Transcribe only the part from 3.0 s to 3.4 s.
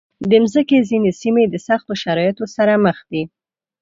دي.